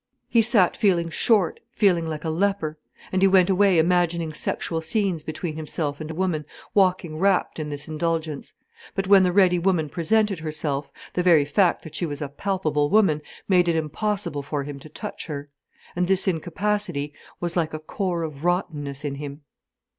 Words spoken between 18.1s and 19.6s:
of rottenness in him.